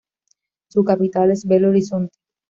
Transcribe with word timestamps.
Su 0.71 0.83
capital 0.83 1.29
es 1.29 1.45
Belo 1.45 1.69
Horizonte. 1.69 2.17